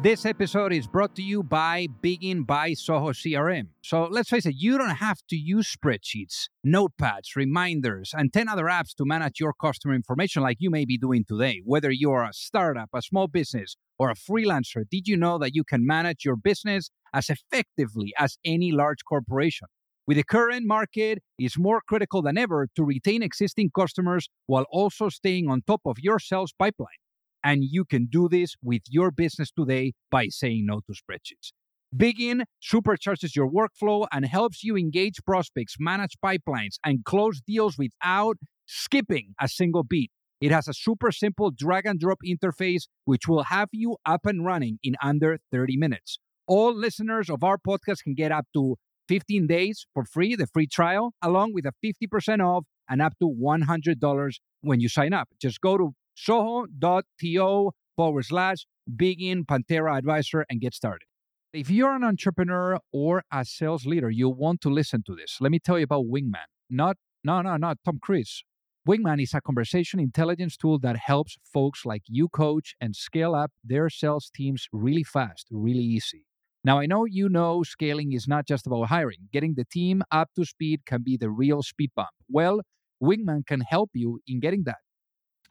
[0.00, 3.70] This episode is brought to you by Bigin by Zoho CRM.
[3.82, 8.66] So let's face it, you don't have to use spreadsheets, notepads, reminders, and 10 other
[8.66, 11.62] apps to manage your customer information like you may be doing today.
[11.64, 15.64] Whether you're a startup, a small business, or a freelancer, did you know that you
[15.64, 19.66] can manage your business as effectively as any large corporation?
[20.06, 25.08] With the current market, it's more critical than ever to retain existing customers while also
[25.08, 27.00] staying on top of your sales pipeline.
[27.48, 31.52] And you can do this with your business today by saying no to spreadsheets.
[31.96, 38.36] Bigin supercharges your workflow and helps you engage prospects, manage pipelines, and close deals without
[38.66, 40.10] skipping a single beat.
[40.42, 44.44] It has a super simple drag and drop interface, which will have you up and
[44.44, 46.18] running in under 30 minutes.
[46.46, 48.76] All listeners of our podcast can get up to
[49.08, 53.26] 15 days for free, the free trial, along with a 50% off and up to
[53.26, 55.28] $100 when you sign up.
[55.40, 55.94] Just go to
[56.26, 58.66] zoho.to forward slash
[58.96, 61.06] bigin Panthera advisor and get started.
[61.52, 65.38] If you're an entrepreneur or a sales leader, you want to listen to this.
[65.40, 66.48] Let me tell you about Wingman.
[66.68, 68.44] Not, no, no, not Tom Cruise.
[68.86, 73.50] Wingman is a conversation intelligence tool that helps folks like you coach and scale up
[73.64, 76.24] their sales teams really fast, really easy.
[76.64, 79.28] Now, I know you know scaling is not just about hiring.
[79.32, 82.10] Getting the team up to speed can be the real speed bump.
[82.28, 82.60] Well,
[83.02, 84.78] Wingman can help you in getting that.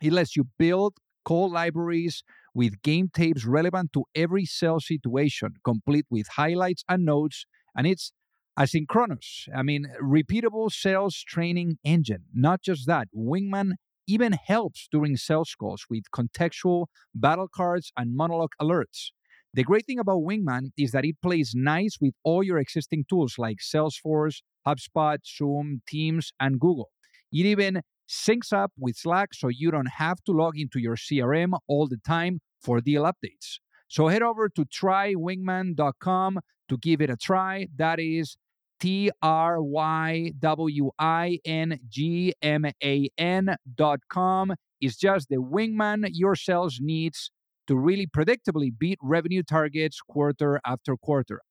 [0.01, 0.95] It lets you build
[1.25, 7.45] call libraries with game tapes relevant to every sales situation, complete with highlights and notes,
[7.75, 8.13] and it's
[8.57, 9.47] asynchronous.
[9.55, 12.23] I mean, repeatable sales training engine.
[12.33, 13.73] Not just that, Wingman
[14.07, 19.11] even helps during sales calls with contextual battle cards and monologue alerts.
[19.53, 23.35] The great thing about Wingman is that it plays nice with all your existing tools
[23.37, 26.89] like Salesforce, HubSpot, Zoom, Teams, and Google.
[27.31, 31.57] It even syncs up with Slack so you don't have to log into your CRM
[31.67, 33.59] all the time for deal updates.
[33.87, 37.67] So head over to trywingman.com to give it a try.
[37.77, 38.37] That is
[38.79, 44.53] T R Y W I N G M A N dot com.
[44.81, 47.31] It's just the wingman your sales needs
[47.67, 51.41] to really predictably beat revenue targets quarter after quarter.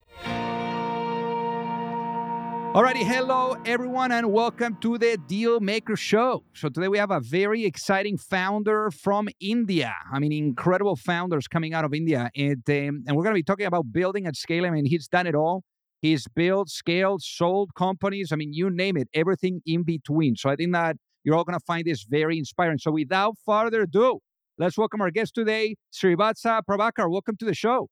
[2.77, 6.45] Alrighty, hello everyone, and welcome to the Deal Maker Show.
[6.53, 9.95] So today we have a very exciting founder from India.
[10.13, 13.43] I mean, incredible founders coming out of India, and um, and we're going to be
[13.43, 14.73] talking about building and scaling.
[14.73, 15.65] I mean, he's done it all.
[16.03, 18.31] He's built, scaled, sold companies.
[18.31, 20.37] I mean, you name it, everything in between.
[20.37, 22.77] So I think that you're all going to find this very inspiring.
[22.77, 24.19] So without further ado,
[24.59, 27.11] let's welcome our guest today, Srivatsa Prabhakar.
[27.11, 27.89] Welcome to the show.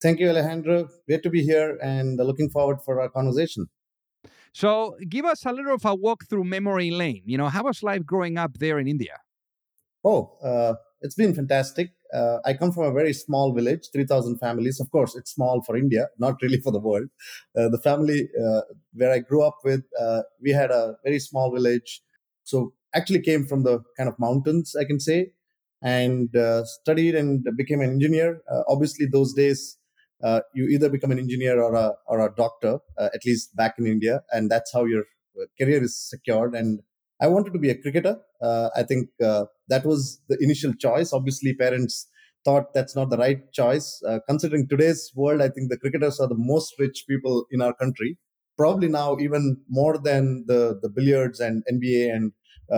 [0.00, 0.88] Thank you, Alejandro.
[1.06, 3.66] Great to be here and looking forward for our conversation.
[4.52, 7.22] So, give us a little of a walk through memory lane.
[7.26, 9.18] You know, how was life growing up there in India?
[10.04, 11.90] Oh, uh, it's been fantastic.
[12.12, 14.80] Uh, I come from a very small village, 3,000 families.
[14.80, 17.08] Of course, it's small for India, not really for the world.
[17.56, 18.62] Uh, the family uh,
[18.94, 22.02] where I grew up with, uh, we had a very small village.
[22.44, 25.32] So, actually came from the kind of mountains, I can say,
[25.82, 28.40] and uh, studied and became an engineer.
[28.68, 29.77] obviously, those days,
[30.22, 33.74] uh, you either become an engineer or a or a doctor, uh, at least back
[33.78, 35.04] in India, and that's how your
[35.40, 36.54] uh, career is secured.
[36.54, 36.80] And
[37.20, 38.18] I wanted to be a cricketer.
[38.42, 41.12] Uh, I think uh, that was the initial choice.
[41.12, 42.08] Obviously, parents
[42.44, 44.02] thought that's not the right choice.
[44.08, 47.74] Uh, considering today's world, I think the cricketers are the most rich people in our
[47.74, 48.18] country.
[48.56, 52.32] Probably now even more than the the billiards and NBA and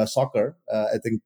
[0.07, 0.59] soccer.
[0.71, 1.23] I think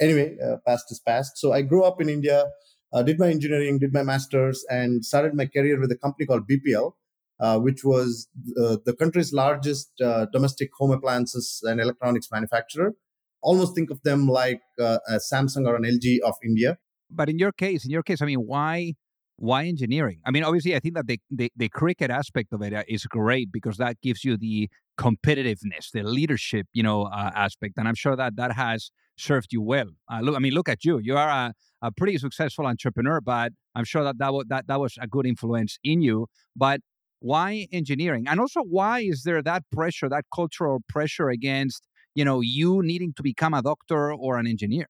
[0.00, 1.36] anyway, past is past.
[1.36, 2.46] So I grew up in India
[2.92, 6.48] uh, did my engineering, did my master's, and started my career with a company called
[6.48, 6.92] BPL,
[7.40, 8.28] uh, which was
[8.60, 12.94] uh, the country's largest uh, domestic home appliances and electronics manufacturer.
[13.42, 16.78] Almost think of them like uh, a Samsung or an LG of India.
[17.10, 18.94] But in your case, in your case, I mean, why?
[19.40, 20.18] Why engineering?
[20.26, 23.52] I mean, obviously, I think that the, the, the cricket aspect of it uh, great
[23.52, 24.68] because that gives you the
[24.98, 29.88] competitiveness, the leadership, you know, aspect, and I'm sure that that has served you well.
[30.22, 30.98] look, I mean, look at you.
[30.98, 34.80] You are a a pretty successful entrepreneur, but I'm sure that that, w- that that
[34.80, 36.26] was a good influence in you.
[36.56, 36.80] But
[37.20, 38.26] why engineering?
[38.28, 41.82] And also, why is there that pressure, that cultural pressure against
[42.14, 44.86] you know you needing to become a doctor or an engineer?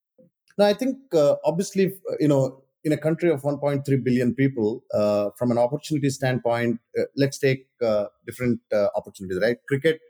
[0.57, 5.31] No, I think uh, obviously you know in a country of 1.3 billion people, uh,
[5.37, 9.41] from an opportunity standpoint, uh, let's take uh, different uh, opportunities.
[9.43, 10.01] Right, cricket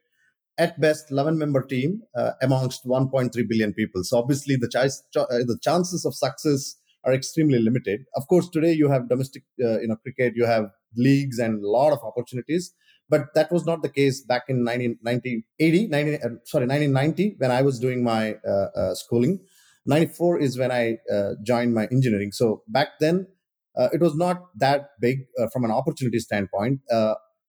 [0.59, 4.03] at best 11 member team uh, amongst 1.3 billion people.
[4.05, 8.01] So obviously the, ch- ch- uh, the chances of success are extremely limited.
[8.17, 11.69] Of course, today you have domestic, uh, you know, cricket, you have leagues and a
[11.69, 12.73] lot of opportunities.
[13.09, 17.63] But that was not the case back in 1980, 19, uh, sorry, 1990 when I
[17.63, 19.41] was doing my uh, uh, schooling.
[19.87, 20.99] 94 is when I
[21.43, 22.33] joined my engineering.
[22.33, 23.27] So back then,
[23.93, 25.21] it was not that big
[25.53, 26.81] from an opportunity standpoint.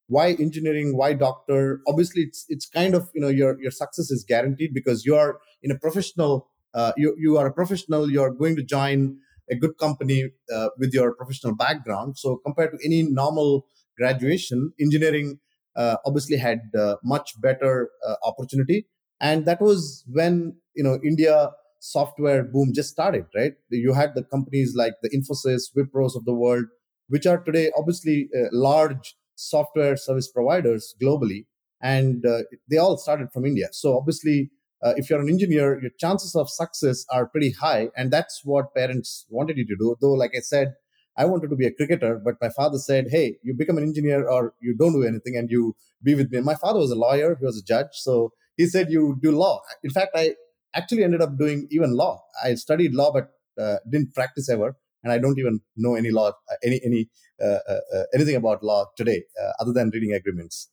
[0.10, 0.98] Why engineering?
[0.98, 1.82] Why doctor?
[1.88, 5.40] Obviously, it's it's kind of you know your your success is guaranteed because you are
[5.64, 6.50] in a professional.
[6.98, 8.12] you you are a professional.
[8.12, 9.18] You are going to join
[9.50, 12.18] a good company uh, with your professional background.
[12.18, 13.66] So compared to any normal
[13.98, 15.40] graduation, engineering
[15.76, 18.88] uh, obviously had uh, much better uh, opportunity.
[19.22, 23.26] And that was when you know India software boom just started.
[23.36, 26.66] Right, you had the companies like the Infosys, Wipros of the world,
[27.08, 31.46] which are today obviously uh, large software service providers globally,
[31.82, 32.40] and uh,
[32.70, 33.68] they all started from India.
[33.72, 34.52] So obviously
[34.82, 37.90] uh, if you're an engineer, your chances of success are pretty high.
[37.98, 39.96] And that's what parents wanted you to do.
[40.00, 40.74] Though, like I said,
[41.18, 44.28] I wanted to be a cricketer, but my father said, Hey, you become an engineer
[44.28, 46.40] or you don't do anything and you be with me.
[46.40, 47.88] My father was a lawyer, he was a judge.
[47.94, 49.62] So he said, You do law.
[49.84, 50.36] In fact, I
[50.74, 52.24] actually ended up doing even law.
[52.42, 53.32] I studied law, but
[53.62, 54.78] uh, didn't practice ever.
[55.04, 57.10] And I don't even know any law, uh, any, any,
[57.42, 59.24] uh, uh, uh, anything about law today,
[59.60, 60.70] other than reading agreements.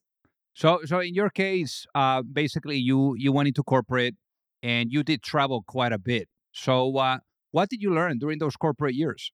[0.55, 4.15] So, so in your case, uh, basically, you you went into corporate
[4.63, 6.29] and you did travel quite a bit.
[6.53, 7.19] So, uh,
[7.51, 9.33] what did you learn during those corporate years?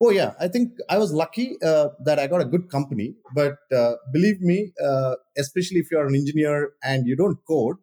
[0.00, 3.14] Oh yeah, I think I was lucky uh, that I got a good company.
[3.34, 7.76] But uh, believe me, uh, especially if you are an engineer and you don't code,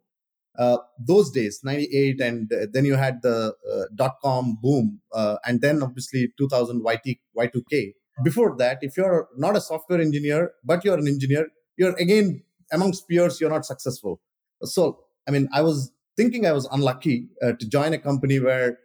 [0.58, 3.54] uh, those days, '98, and then you had the
[3.94, 7.92] dot com boom, and then obviously 2000 YT Y2K.
[8.24, 12.42] Before that, if you're not a software engineer but you're an engineer, you're again
[12.72, 14.20] amongst peers you're not successful.
[14.62, 18.78] So i mean i was thinking i was unlucky uh, to join a company where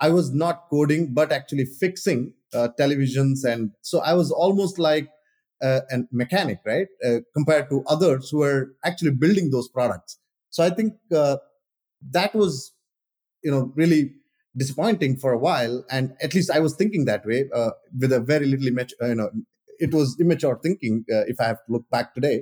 [0.00, 5.08] i was not coding but actually fixing uh, televisions and so i was almost like
[5.62, 6.88] uh, a mechanic right?
[7.06, 10.18] Uh, compared to others who were actually building those products
[10.52, 11.36] so i think uh,
[12.16, 12.72] that was
[13.44, 14.02] you know really
[14.62, 17.72] disappointing for a while and at least i was thinking that way uh,
[18.02, 19.30] with a very little immature you know
[19.86, 21.04] it was immature thinking
[21.34, 22.36] if i have to look back today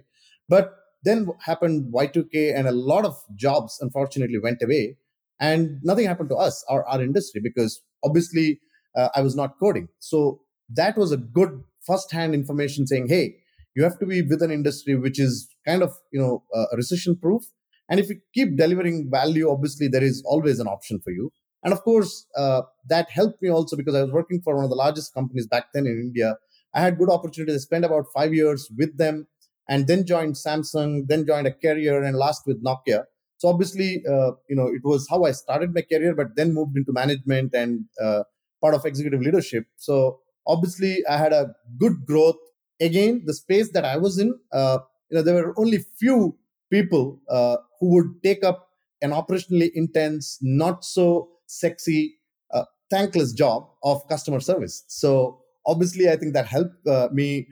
[0.54, 4.96] but then happened Y2K, and a lot of jobs unfortunately went away,
[5.40, 8.60] and nothing happened to us, or our industry, because obviously
[8.96, 9.88] uh, I was not coding.
[9.98, 13.36] So that was a good first-hand information saying, hey,
[13.74, 17.16] you have to be with an industry which is kind of you know uh, recession
[17.16, 17.42] proof
[17.90, 21.30] and if you keep delivering value obviously there is always an option for you
[21.62, 24.70] and of course uh, that helped me also because i was working for one of
[24.70, 26.36] the largest companies back then in india
[26.74, 29.26] i had good opportunity to spend about five years with them
[29.70, 33.04] and then joined Samsung, then joined a carrier and last with Nokia.
[33.38, 36.76] So obviously, uh, you know, it was how I started my career, but then moved
[36.76, 38.24] into management and uh,
[38.60, 39.64] part of executive leadership.
[39.76, 42.36] So obviously, I had a good growth.
[42.80, 44.78] Again, the space that I was in, uh,
[45.08, 46.36] you know, there were only few
[46.70, 48.68] people uh, who would take up
[49.02, 52.14] an operationally intense, not so sexy,
[52.52, 54.84] uh, thankless job of customer service.
[54.88, 57.48] So obviously, I think that helped uh, me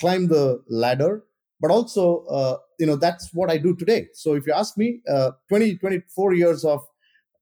[0.00, 1.24] climb the ladder.
[1.60, 4.08] But also uh, you know that's what i do today.
[4.14, 6.80] So if you ask me uh, 20 24 years of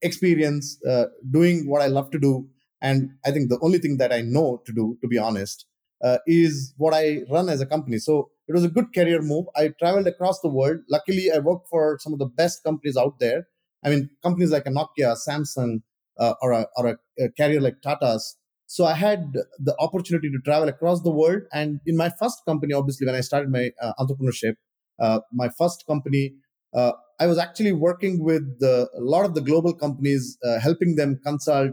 [0.02, 2.48] experience uh, doing what i love to do
[2.80, 5.66] and i think the only thing that i know to do to be honest
[6.02, 7.98] uh, is what i run as a company.
[7.98, 9.46] So it was a good career move.
[9.56, 10.78] I traveled across the world.
[10.90, 13.46] Luckily i worked for some of the best companies out there.
[13.84, 15.82] I mean companies like a nokia samsung
[16.18, 18.36] uh, or, a, or a, a carrier like tata's.
[18.66, 19.20] So i had
[19.68, 21.42] the opportunity to travel across the world.
[21.52, 24.56] And in my first company obviously when i started my uh, entrepreneurship
[25.00, 26.34] uh, my first company
[26.74, 30.96] uh, i was actually working with the, a lot of the global companies uh, helping
[30.96, 31.72] them consult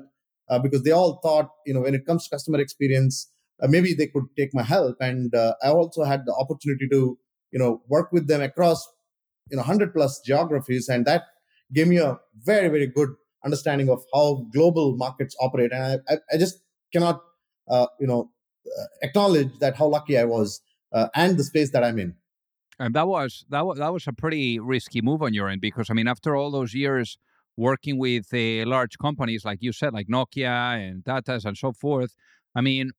[0.50, 3.94] uh, because they all thought you know when it comes to customer experience uh, maybe
[3.94, 4.98] they could take my help.
[5.00, 7.18] And i also had the opportunity to
[7.52, 8.86] you know work with them across
[9.50, 10.90] you know 100 plus geographies.
[10.90, 11.24] And that
[11.74, 13.10] gave me a very very good
[13.44, 15.72] understanding of how global markets operate.
[15.72, 16.60] And I, I, I just
[16.94, 17.22] cannot
[17.70, 18.32] uh, you know
[18.68, 20.62] uh, acknowledge that how lucky I was
[20.94, 22.16] uh, and the space that I'm in.
[22.80, 25.90] And that was that was that was a pretty risky move on your end because
[25.90, 27.18] I mean after all those years
[27.56, 32.14] working with uh, large companies like you said like Nokia and Tata's and so forth,
[32.56, 32.92] I mean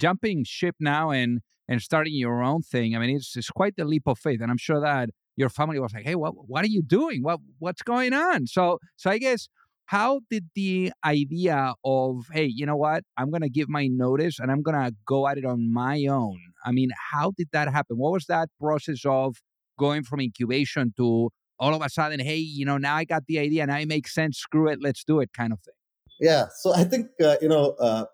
[0.00, 3.84] jumping ship now and and starting your own thing, I mean it's it's quite the
[3.84, 6.68] leap of faith, and I'm sure that your family was like, "Hey, what what are
[6.68, 7.22] you doing?
[7.22, 9.48] What what's going on?" So so I guess
[9.86, 14.48] how did the idea of hey you know what i'm to give my notice and
[14.52, 18.12] i'm to go at it on my own i mean how did that happen what
[18.12, 19.34] was that process of
[19.80, 21.28] going from incubation to
[21.60, 24.14] all of a sudden, hey, you know, now I got the idea, now it makes
[24.14, 24.38] sense.
[24.38, 25.74] Screw it, let's do it, kind of thing.
[26.18, 26.46] Yeah.
[26.58, 28.06] So I think uh, you know, uh,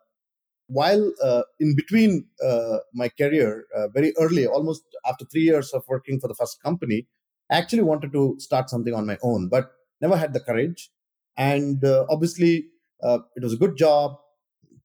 [0.68, 5.84] while uh, in between uh, my career, uh, very early, almost after three years of
[5.88, 7.06] working for the first company,
[7.50, 9.70] I actually wanted to start something on my own, but
[10.00, 10.90] never had the courage.
[11.36, 12.66] And uh, obviously,
[13.02, 14.16] it was a good job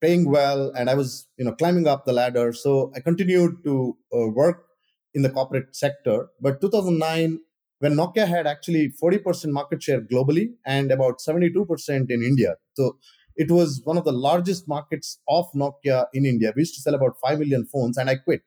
[0.01, 2.51] paying well and i was you know climbing up the ladder.
[2.51, 4.65] So i continued to uh, work
[5.13, 6.29] in the corporate sector.
[6.41, 7.39] But 2009
[7.79, 12.55] when nokia had actually 40% market share globally and about 72% in india.
[12.73, 12.97] So
[13.35, 16.53] it was one of the largest markets of nokia in india.
[16.55, 18.41] We used to sell about 5 million phones and i quit.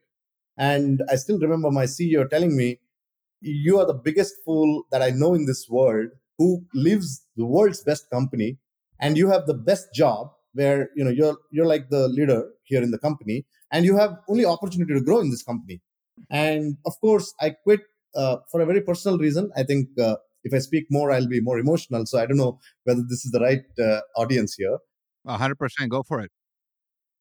[0.57, 2.79] And i still remember my ceo telling me
[3.41, 7.83] you are the biggest fool that i know in this world who lives the world's
[7.83, 8.59] best company
[9.01, 12.83] and you have the best job where you know you're you're like the leader here
[12.83, 15.81] in the company and you have only opportunity to grow in this company.
[16.31, 17.81] And of course i quit
[18.15, 19.51] uh, for a very personal reason.
[19.57, 22.59] I think uh, if i speak more i'll be more emotional so i don't know
[22.85, 24.79] whether this is the right uh, audience here
[25.27, 26.31] 100% go for it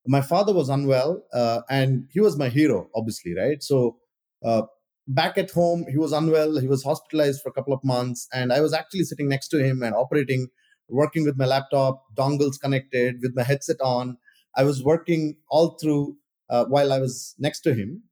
[0.05, 3.97] my father was unwell uh, and he was my hero obviously right so
[4.45, 4.63] uh,
[5.07, 8.51] back at home he was unwell he was hospitalized for a couple of months and
[8.51, 10.49] i was actually sitting next to him and operating
[10.89, 14.17] working with my laptop, dongles connected, with my headset on.
[14.55, 16.15] I was working all through
[16.49, 18.03] uh, while I was next to him.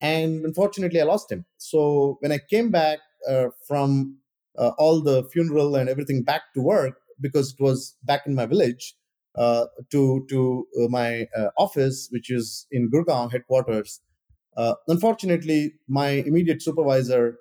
[0.00, 1.44] And unfortunately, I lost him.
[1.58, 4.18] So when I came back uh, from
[4.58, 8.46] uh, all the funeral and everything back to work, because it was back in my
[8.46, 8.94] village,
[9.36, 14.00] uh, to to uh, my uh, office, which is in Gurgaon headquarters.
[14.88, 17.38] unfortunately, my immediate supervisor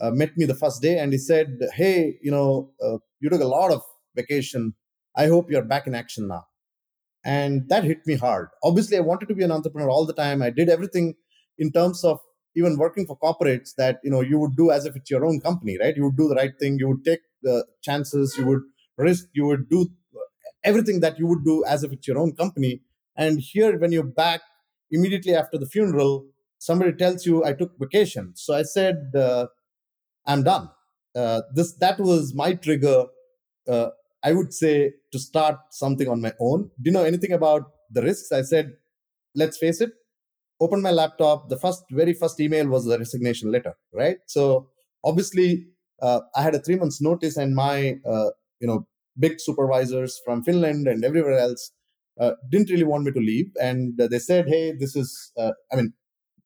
[0.00, 2.70] met me the first day, and he said, "Hey, you know,
[3.20, 3.82] you took a lot of
[4.14, 4.74] vacation.
[5.16, 6.44] I hope you're back in action now.
[7.24, 8.48] And that hit me hard.
[8.62, 10.42] Obviously, I wanted to be an entrepreneur all the time.
[10.42, 11.14] I did everything
[11.58, 12.20] in terms of
[12.56, 15.40] even working for corporates that you know you would do as if it's your own
[15.40, 15.96] company, right?
[15.96, 16.78] You would do the right thing.
[16.78, 18.36] You would take the chances.
[18.38, 18.62] You would
[18.96, 19.26] risk.
[19.32, 19.88] You would do
[20.64, 22.82] everything that you would do as if it's your own company.
[23.16, 24.40] And here, when you're back
[24.90, 26.26] immediately after the funeral,
[26.58, 29.46] somebody tells you, "I took vacation." So I said, uh,
[30.26, 30.70] "I'm done."
[31.14, 33.06] Uh, this that was my trigger
[33.68, 33.90] uh,
[34.24, 36.70] I would say to start something on my own.
[36.82, 38.32] Do you know anything about the risks?
[38.32, 38.76] I said,
[39.34, 39.92] let's face it,
[40.60, 41.48] open my laptop.
[41.48, 44.18] The first, very first email was the resignation letter, right?
[44.26, 44.68] So
[45.04, 45.66] obviously,
[46.02, 48.30] uh, I had a three months notice, and my, uh,
[48.60, 48.86] you know,
[49.18, 51.70] big supervisors from Finland and everywhere else
[52.20, 55.76] uh, didn't really want me to leave, and they said, "Hey, this is." Uh, I
[55.76, 55.92] mean,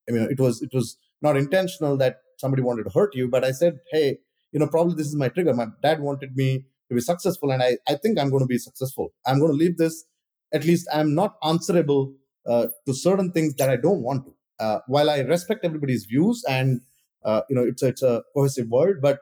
[0.09, 3.45] I mean, it was it was not intentional that somebody wanted to hurt you, but
[3.45, 4.19] I said, "Hey,
[4.53, 5.55] you know, probably this is my trigger.
[5.55, 8.59] My dad wanted me to be successful and i, I think i'm going to be
[8.59, 10.05] successful i'm going to leave this
[10.53, 12.15] at least i'm not answerable
[12.49, 14.35] uh, to certain things that i don't want to.
[14.65, 16.81] Uh, while i respect everybody's views and
[17.25, 19.21] uh, you know it's a, it's a cohesive world but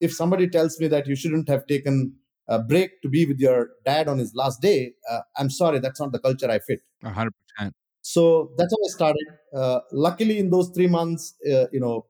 [0.00, 2.14] if somebody tells me that you shouldn't have taken
[2.48, 6.00] a break to be with your dad on his last day uh, i'm sorry that's
[6.00, 6.80] not the culture i fit.
[7.02, 9.26] 100% so that's how i started.
[9.54, 12.06] Uh, luckily in those three months uh, you know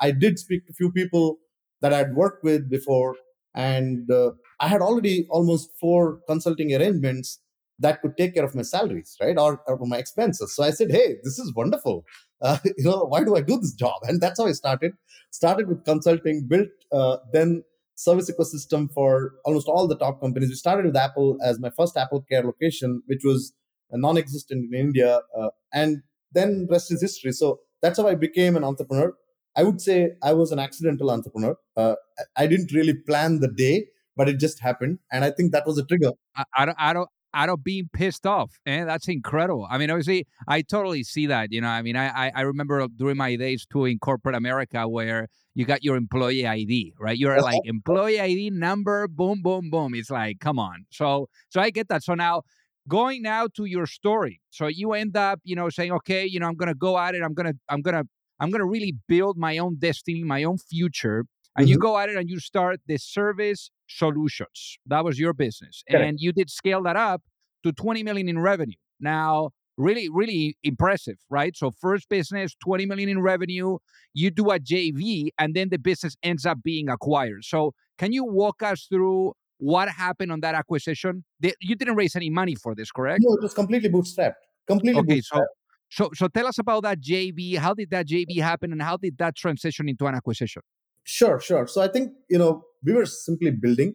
[0.00, 1.38] i did speak to a few people
[1.80, 3.16] that i'd worked with before
[3.54, 4.30] and uh,
[4.60, 7.40] i had already almost four consulting arrangements
[7.78, 9.38] that could take care of my salaries right?
[9.38, 10.54] Or, or my expenses.
[10.54, 12.04] So i said hey this is wonderful.
[12.40, 14.00] Uh, you know why do i do this job?
[14.04, 14.92] And that's how i started.
[15.32, 17.64] Started with consulting built uh, then
[17.96, 20.48] service ecosystem for almost all the top companies.
[20.48, 23.54] We started with apple as my first apple care location which was
[23.90, 27.32] non-existent in india uh, and then rest is history.
[27.32, 29.12] So that's how i became an entrepreneur.
[29.56, 31.56] I would say I was an accidental entrepreneur.
[31.76, 31.96] Uh,
[32.36, 35.78] I didn't really plan the day, but it just happened, and I think that was
[35.78, 36.12] a trigger.
[36.36, 38.58] I, I don't, I don't, out of being pissed off.
[38.66, 39.66] And that's incredible.
[39.70, 41.52] I mean, obviously, I totally see that.
[41.52, 45.28] You know, I mean, I, I remember during my days too in corporate America where
[45.54, 47.16] you got your employee ID, right?
[47.16, 49.94] You're like employee ID number, boom, boom, boom.
[49.94, 50.86] It's like, come on.
[50.90, 52.02] So, so I get that.
[52.02, 52.42] So now,
[52.86, 54.40] going now to your story.
[54.50, 57.22] So you end up, you know, saying, okay, you know, I'm gonna go at it.
[57.22, 58.04] I'm gonna, I'm gonna
[58.40, 61.24] I'm going to really build my own destiny, my own future.
[61.56, 61.72] And mm-hmm.
[61.72, 64.78] you go at it and you start the service solutions.
[64.86, 65.82] That was your business.
[65.90, 66.04] Correct.
[66.04, 67.22] And you did scale that up
[67.64, 68.76] to 20 million in revenue.
[69.00, 71.56] Now, really, really impressive, right?
[71.56, 73.78] So first business, 20 million in revenue,
[74.14, 77.44] you do a JV, and then the business ends up being acquired.
[77.44, 81.24] So can you walk us through what happened on that acquisition?
[81.40, 83.20] You didn't raise any money for this, correct?
[83.22, 84.34] No, it was completely bootstrapped.
[84.66, 85.22] Completely okay, bootstrapped.
[85.30, 85.46] So
[85.90, 87.56] so, so tell us about that JV.
[87.56, 90.62] How did that JV happen, and how did that transition into an acquisition?
[91.08, 91.66] Sure, sure.
[91.66, 93.94] So I think you know we were simply building,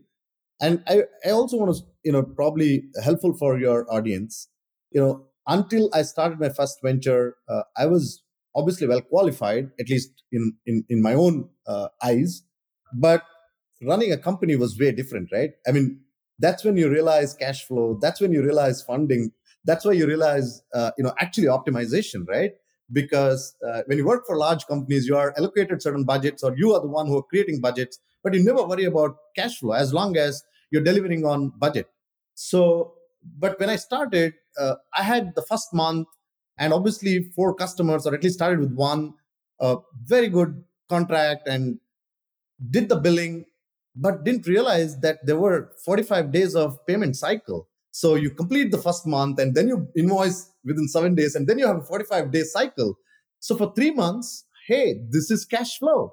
[0.61, 4.49] and I I also want to you know probably helpful for your audience.
[4.91, 8.23] You know, until I started my first venture, uh, I was
[8.55, 12.43] obviously well qualified, at least in in in my own uh, eyes.
[12.95, 13.23] but
[13.83, 15.51] running a company was way different, right?
[15.67, 15.99] I mean,
[16.39, 17.99] that's when you realize cash flow.
[18.01, 19.31] That's when you realize funding.
[19.65, 22.51] That's why you realize, uh, you know, actually optimization, right?
[22.91, 26.73] Because uh, when you work for large companies, you are allocated certain budgets, or you
[26.73, 29.93] are the one who are creating budgets, but you never worry about cash flow as
[29.93, 31.87] long as you're delivering on budget.
[32.35, 32.93] So,
[33.39, 36.07] but when I started, uh, I had the first month,
[36.57, 39.13] and obviously four customers, or at least started with one,
[39.59, 41.79] a very good contract, and
[42.69, 43.45] did the billing
[43.95, 47.67] but didn't realize that there were 45 days of payment cycle.
[47.93, 51.59] So you complete the first month and then you invoice within seven days and then
[51.59, 52.97] you have a 45 day cycle.
[53.39, 56.11] So for three months, hey, this is cash flow.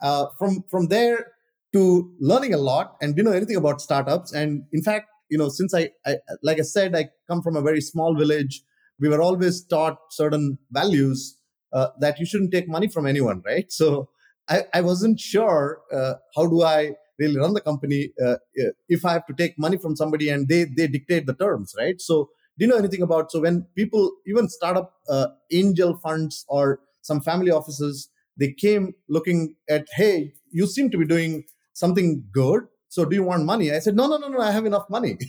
[0.00, 1.32] Uh, from from there
[1.74, 4.32] to learning a lot and didn't know anything about startups.
[4.32, 7.60] And in fact, you know, since I, I like I said, I come from a
[7.60, 8.62] very small village.
[8.98, 11.36] We were always taught certain values
[11.74, 13.70] uh, that you shouldn't take money from anyone, right?
[13.70, 14.08] So
[14.48, 19.04] I, I wasn't sure uh, how do I really run the company uh, uh, if
[19.04, 22.00] i have to take money from somebody and they they dictate the terms right?
[22.00, 26.80] So do you know anything about so when people even startup uh, angel funds or
[27.02, 32.66] some family offices they came looking at hey you seem to be doing something good
[32.88, 33.70] so do you want money?
[33.70, 35.18] I said no no no no i have enough money.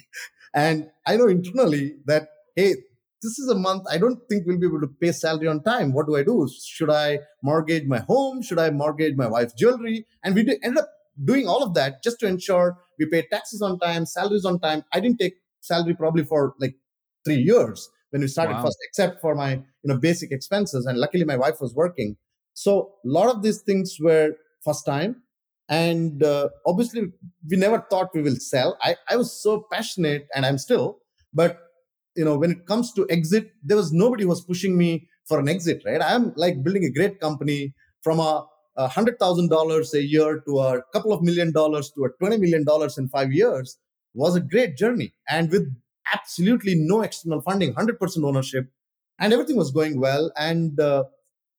[0.53, 2.74] And i know internally that hey
[3.22, 5.93] this is a month i don't think we'll be able to pay salary on time.
[5.93, 6.50] What do i do?
[6.65, 8.41] Should i mortgage my home?
[8.41, 10.08] Should i mortgage my wife's jewelry?
[10.24, 10.89] And we ended up
[11.24, 14.84] doing all of that just to ensure we pay taxes on time, salaries on time.
[14.94, 16.76] I didn't take salary probably for like
[17.26, 18.64] three years when we started wow.
[18.64, 20.86] first, except for my you know basic expenses.
[20.86, 22.18] And luckily, my wife was working.
[22.54, 24.32] So a lot of these things were
[24.64, 25.24] first time,
[25.70, 27.04] and uh, obviously
[27.50, 28.78] we never thought we will sell.
[28.82, 31.00] I I was so passionate, and I'm still,
[31.34, 31.60] but
[32.16, 35.40] you know when it comes to exit, there was nobody who was pushing me for
[35.40, 35.84] an exit.
[35.86, 36.02] Right?
[36.02, 38.46] I'm like building a great company from a
[38.88, 42.65] $100,000 a year to a couple of million dollars to a $20 million
[42.98, 43.77] in five years
[44.13, 45.13] was a great journey.
[45.27, 45.67] And with
[46.13, 48.68] absolutely no external funding, 100% ownership,
[49.20, 50.31] and everything was going well.
[50.37, 51.03] And uh,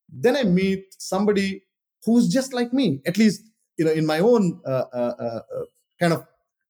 [0.09, 1.63] then I meet somebody
[2.05, 3.43] who's just like me, at least
[3.77, 5.65] you know in my own uh, uh, uh, uh
[6.01, 6.27] kind of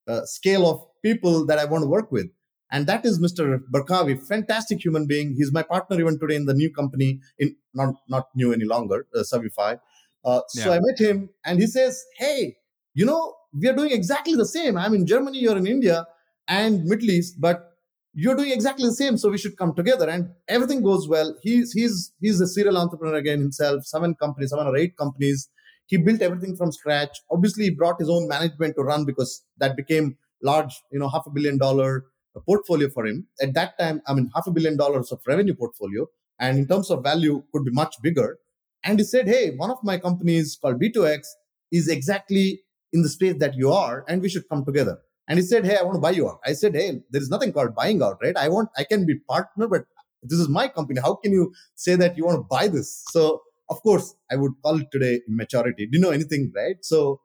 [0.09, 2.27] uh, scale of people that I want to work with.
[2.73, 3.59] And that is Mr.
[3.73, 5.35] Barkavi, fantastic human being.
[5.37, 9.07] He's my partner even today in the new company, in not not new any longer,
[9.15, 9.77] uh, Servify.
[10.25, 10.77] Uh, so yeah.
[10.77, 12.57] I met him and he says, Hey,
[12.95, 14.77] you know, we are doing exactly the same.
[14.77, 16.07] I'm in Germany, you're in India
[16.49, 17.71] and Middle East, but
[18.13, 19.17] you're doing exactly the same.
[19.17, 21.37] So we should come together and everything goes well.
[21.43, 25.49] He's, he's, he's a serial entrepreneur again himself, seven companies, seven or eight companies.
[25.87, 27.21] He built everything from scratch.
[27.31, 31.27] Obviously, he brought his own management to run because that became large, you know, half
[31.27, 32.05] a billion dollar
[32.47, 33.27] portfolio for him.
[33.43, 36.07] At that time, I mean, half a billion dollars of revenue portfolio.
[36.39, 38.39] And in terms of value, could be much bigger.
[38.85, 41.27] And he said, Hey, one of my companies called B2X
[41.73, 42.63] is exactly
[42.93, 44.99] in the space that you are, and we should come together.
[45.29, 46.41] And he said, Hey, I want to buy you out.
[46.45, 48.37] I said, Hey, there is nothing called buying out, right?
[48.37, 49.85] I want, I can be partner, but
[50.23, 51.01] this is my company.
[51.01, 53.05] How can you say that you want to buy this?
[53.11, 55.87] So, of course, I would call it today immaturity.
[55.87, 56.77] Do you know anything, right?
[56.83, 57.21] So,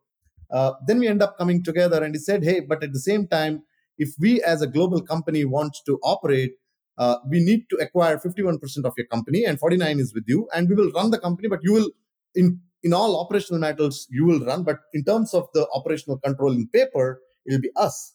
[0.52, 3.28] uh, then we end up coming together and he said, Hey, but at the same
[3.28, 3.64] time,
[3.98, 6.54] if we as a global company want to operate
[6.98, 10.70] uh, we need to acquire 51% of your company and 49 is with you and
[10.70, 11.90] we will run the company but you will
[12.36, 16.52] in in all operational matters you will run but in terms of the operational control
[16.52, 18.14] in paper it will be us.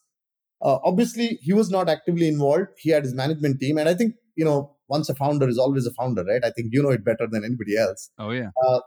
[0.63, 2.69] Uh, obviously he was not actively involved.
[2.77, 5.87] He had his management team and i think you know once a founder is always
[5.87, 6.45] a founder right?
[6.45, 8.11] I think you know it better than anybody else.
[8.19, 8.51] Oh yeah.
[8.67, 8.81] Uh,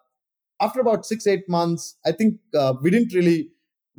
[0.61, 3.49] after about six eight months i think uh, we didn't really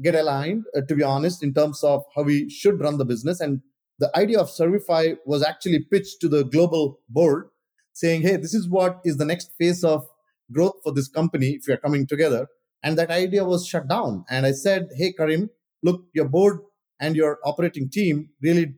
[0.02, 3.40] get aligned uh, to be honest in terms of how we should run the business
[3.40, 3.60] and
[3.98, 7.48] the idea of Servify was actually pitched to the global board
[7.92, 10.06] saying, hey, this is what is the next phase of
[10.52, 12.48] growth for this company if we are coming together.
[12.82, 14.24] And that idea was shut down.
[14.28, 15.50] And I said, hey, Karim,
[15.82, 16.60] look, your board
[17.00, 18.74] and your operating team really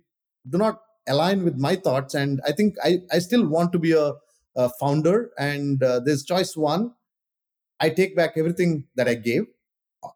[0.49, 2.15] do not align with my thoughts.
[2.15, 4.13] And I think I, I still want to be a,
[4.55, 5.31] a founder.
[5.39, 6.93] And uh, there's choice one
[7.81, 9.47] I take back everything that I gave.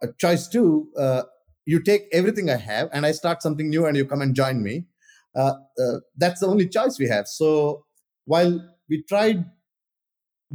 [0.03, 1.23] Uh, choice two, uh,
[1.65, 4.63] you take everything I have and I start something new and you come and join
[4.63, 4.85] me
[5.35, 7.27] uh, uh, that's the only choice we have.
[7.27, 7.85] So
[8.25, 9.45] while we tried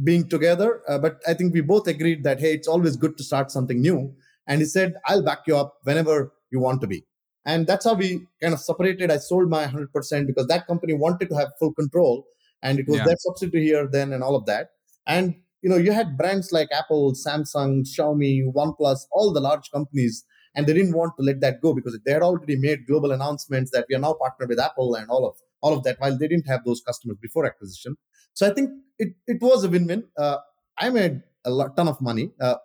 [0.02, 3.24] being together, uh, but I think we both agreed that hey, it's always good to
[3.24, 4.14] start something new.
[4.46, 7.04] And he said, "I'll back you up whenever you want to be."
[7.44, 9.10] And that's how we kind of separated.
[9.10, 12.26] I sold my 100% because that company wanted to have full control,
[12.62, 13.04] and it was yeah.
[13.04, 14.70] their subsidiary here then, and all of that.
[15.06, 20.24] And you know, you had brands like Apple, Samsung, Xiaomi, OnePlus, all the large companies
[20.56, 23.70] and they didn't want to let that go because they had already made global announcements
[23.70, 26.00] that we are now partnered with Apple and all of all of that.
[26.00, 27.96] While they didn't have those customers before acquisition,
[28.32, 30.04] so I think it it was a win-win.
[30.16, 30.38] Uh,
[30.78, 32.30] I made a lot, ton of money.
[32.40, 32.56] Uh,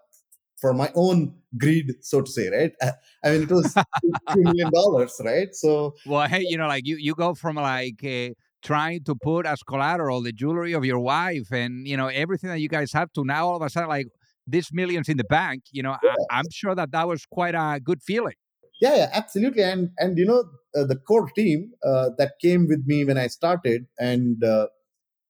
[0.60, 2.72] for my own greed, so to say, right?
[3.24, 5.54] I mean, it was two million dollars, right?
[5.56, 8.30] So, well, hey, you know, like you you go from like uh,
[8.62, 12.60] trying to put as collateral the jewelry of your wife and you know everything that
[12.60, 14.08] you guys have to now all of a sudden like
[14.52, 15.64] this millions in the bank.
[15.72, 15.96] You know.
[16.32, 18.36] I, am sure that that was quite a good feeling.
[18.82, 19.64] Yeah, yeah, absolutely.
[19.64, 20.44] And and you know,
[20.76, 24.68] uh, the core team uh, that came with me when I started, and uh,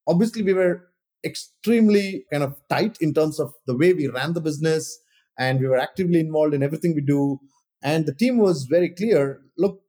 [0.08, 0.88] obviously we were
[1.24, 5.00] extremely kind of tight in terms of the way we ran the business
[5.38, 7.40] and we were actively involved in everything we do
[7.84, 9.82] and the team was very clear look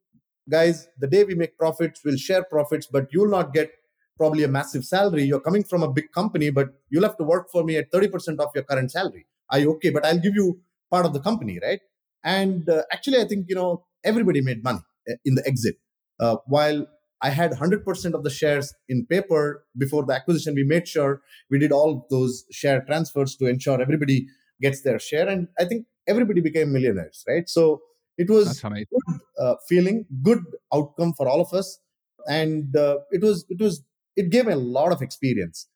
[0.49, 3.71] guys the day we make profits we'll share profits but you'll not get
[4.17, 7.49] probably a massive salary you're coming from a big company but you'll have to work
[7.51, 10.59] for me at 30% of your current salary are you okay but i'll give you
[10.91, 11.81] part of the company right
[12.23, 15.75] and uh, actually i think you know everybody made money uh, in the exit
[16.19, 16.85] uh, while
[17.23, 20.55] I had 100% of the shares in paper before the acquisition.
[20.55, 24.27] We made sure we did all those share transfers to ensure everybody
[24.61, 25.29] gets their share.
[25.29, 27.47] And I think everybody became millionaires, right?
[27.47, 27.81] So
[28.17, 31.79] it was good uh, feeling, good outcome for all of us.
[32.27, 33.81] And uh, it was, it was,
[34.15, 35.67] it gave me a lot of experience.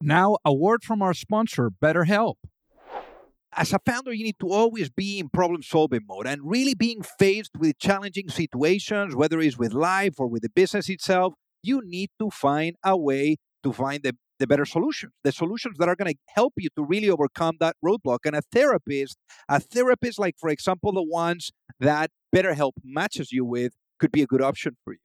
[0.00, 2.36] Now, a word from our sponsor, BetterHelp
[3.56, 7.02] as a founder, you need to always be in problem solving mode and really being
[7.02, 11.34] faced with challenging situations, whether it's with life or with the business itself.
[11.62, 15.88] You need to find a way to find the, the better solutions, the solutions that
[15.88, 18.18] are going to help you to really overcome that roadblock.
[18.26, 19.16] And a therapist,
[19.48, 24.26] a therapist like, for example, the ones that BetterHelp matches you with, could be a
[24.26, 24.98] good option for you.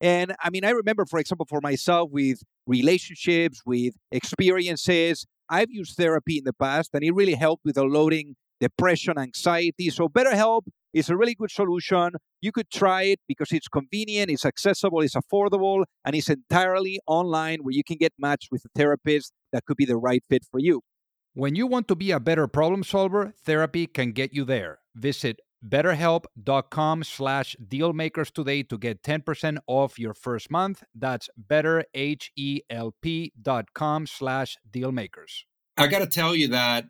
[0.00, 5.96] And I mean, I remember, for example, for myself with relationships, with experiences, I've used
[5.96, 9.90] therapy in the past and it really helped with unloading depression, anxiety.
[9.90, 12.12] So, BetterHelp is a really good solution.
[12.40, 17.58] You could try it because it's convenient, it's accessible, it's affordable, and it's entirely online
[17.62, 20.60] where you can get matched with a therapist that could be the right fit for
[20.60, 20.80] you.
[21.34, 24.78] When you want to be a better problem solver, therapy can get you there.
[24.94, 30.82] Visit betterhelp.com slash dealmakers today to get 10% off your first month.
[30.94, 35.44] That's betterhelp.com slash dealmakers.
[35.76, 36.84] I gotta tell you that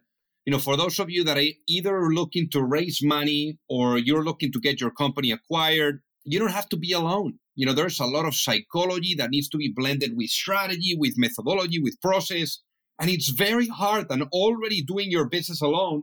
[0.44, 4.24] you know for those of you that are either looking to raise money or you're
[4.24, 7.38] looking to get your company acquired you don't have to be alone.
[7.54, 11.14] You know there's a lot of psychology that needs to be blended with strategy with
[11.16, 12.60] methodology with process
[13.00, 16.02] and it's very hard and already doing your business alone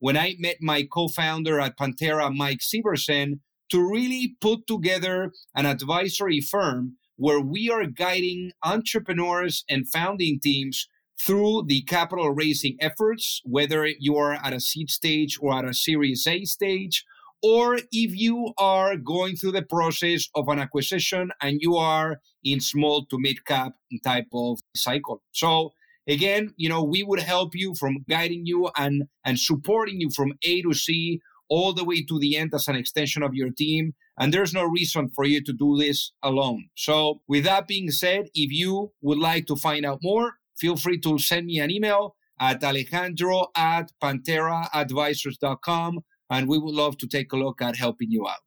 [0.00, 6.40] when I met my co-founder at Panthera, Mike Sieversen, to really put together an advisory
[6.40, 10.88] firm where we are guiding entrepreneurs and founding teams
[11.24, 15.74] through the capital raising efforts, whether you are at a seed stage or at a
[15.74, 17.04] series A stage,
[17.42, 22.60] or if you are going through the process of an acquisition and you are in
[22.60, 25.22] small to mid cap type of cycle.
[25.32, 25.72] So
[26.10, 30.32] Again, you know, we would help you from guiding you and, and supporting you from
[30.42, 33.94] A to C all the way to the end as an extension of your team.
[34.18, 36.68] And there's no reason for you to do this alone.
[36.76, 40.98] So, with that being said, if you would like to find out more, feel free
[41.00, 46.00] to send me an email at alejandro at pantheraadvisors.com.
[46.28, 48.42] And we would love to take a look at helping you out.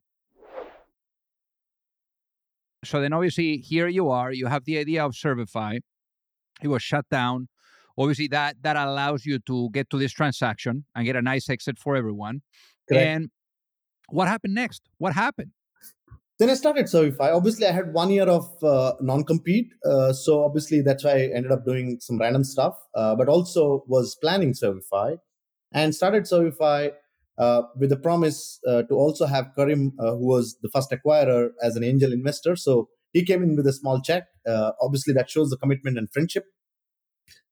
[2.84, 5.80] So then obviously here you are, you have the idea of Servify.
[6.62, 7.48] It was shut down
[7.98, 11.78] obviously that that allows you to get to this transaction and get a nice exit
[11.80, 12.42] for everyone.
[12.90, 13.08] Correct.
[13.08, 13.30] And
[14.10, 14.82] what happened next?
[14.98, 15.52] What happened?
[16.40, 17.32] Then I started Servify.
[17.32, 21.52] Obviously, I had one year of uh, non-compete, uh, so obviously that's why I ended
[21.52, 22.76] up doing some random stuff.
[22.96, 25.18] Uh, but also was planning Servify,
[25.72, 26.90] and started Servify
[27.38, 31.50] uh, with the promise uh, to also have Karim, uh, who was the first acquirer,
[31.62, 32.56] as an angel investor.
[32.56, 34.24] So he came in with a small check.
[34.82, 36.46] obviously, that shows the commitment and friendship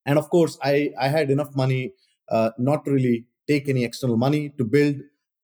[0.06, 1.94] and of course i i had enough money
[2.30, 4.96] uh, not really take any external money to build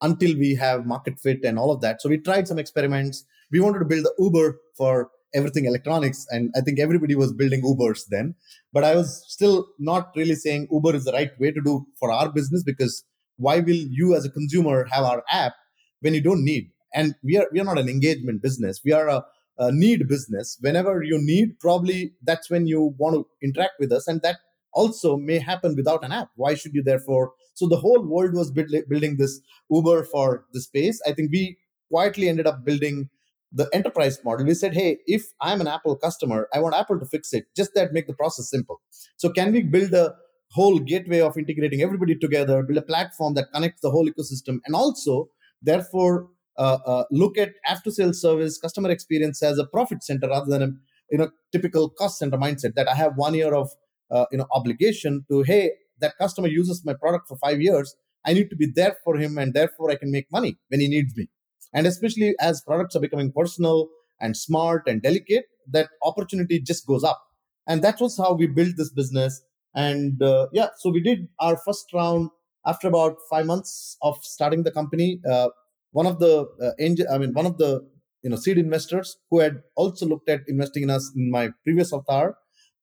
[0.02, 2.02] until we have market fit and all of that.
[2.02, 3.26] So we tried some experiments.
[3.52, 7.62] We wanted to build the uber for everything electronics and i think everybody was building
[7.62, 8.34] ubers then.
[8.72, 12.12] But i was still not really saying uber is the right way to do for
[12.12, 13.04] our business because
[13.36, 15.54] why will you as a consumer have our app
[16.00, 16.72] when you don't need?
[16.94, 18.80] And we are we are not an engagement business.
[18.86, 19.26] We are a
[19.60, 20.58] a need business.
[20.62, 24.38] Whenever you need probably that's when you want to interact with us and that
[24.82, 26.30] also may happen without an app.
[26.36, 27.32] Why should you therefore?
[27.56, 29.40] So the whole world was build, building this
[29.72, 31.02] Uber for the space.
[31.08, 31.58] I think we
[31.92, 33.10] quietly ended up building
[33.52, 34.46] the enterprise model.
[34.46, 37.46] We said, hey, if I'm an Apple customer, I want Apple to fix it.
[37.56, 38.82] Just that make the process simple.
[39.16, 40.14] So can we build a
[40.52, 44.76] whole gateway of integrating everybody together, build a platform that connects the whole ecosystem, and
[44.76, 45.30] also
[45.62, 50.50] therefore uh, uh, look at after sales service customer experience as a profit center rather
[50.50, 50.70] than a
[51.12, 53.70] you know typical cost center mindset that i have one year of
[54.12, 57.96] uh, you know obligation to hey that customer uses my product for five years.
[58.26, 60.88] I need to be there for him and therefore i can make money when he
[60.88, 61.30] needs me.
[61.74, 63.90] And especially as products are becoming personal
[64.20, 67.22] and smart and delicate that opportunity just goes up.
[67.68, 69.42] And that was how we built this business.
[69.76, 72.30] And uh, yeah so we did our first round
[72.66, 75.22] after about five months of starting the company.
[75.30, 75.50] Uh,
[75.92, 77.88] one of the uh, angel, I mean, one of the
[78.24, 81.94] you know seed investors who had also looked at investing in us in my previous
[81.94, 82.36] avatar.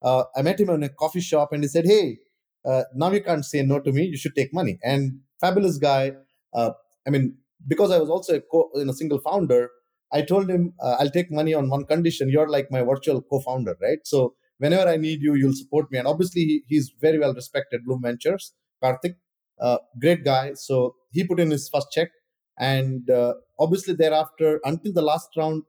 [0.05, 2.19] Uh, I met him in a coffee shop and he said, "Hey,
[2.65, 4.05] uh, now you can't say no to me.
[4.05, 6.13] You should take money." And fabulous guy.
[6.53, 6.73] Uh,
[7.07, 7.37] I mean,
[7.67, 9.71] because I was also a co- you know, single founder,
[10.13, 13.77] I told him uh, I'll take money on one condition: you're like my virtual co-founder,
[13.81, 13.99] right?
[14.05, 15.99] So whenever I need you, you'll support me.
[15.99, 17.85] And obviously, he, he's very well respected.
[17.85, 19.17] Blume Ventures, Karthik,
[19.61, 20.55] uh, great guy.
[20.55, 22.11] So he put in his first check
[22.59, 25.63] and uh, obviously thereafter until the last round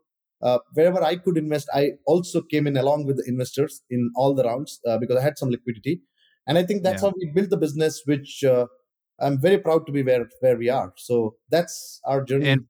[0.45, 4.33] uh, wherever i could invest i also came in along with the investors in all
[4.39, 6.01] the rounds uh, because i had some liquidity.
[6.47, 7.09] And i think that's yeah.
[7.09, 8.65] how we built the business which uh,
[9.19, 10.93] i'm very proud to be where where we are.
[11.07, 12.49] So that's our journey.
[12.49, 12.65] And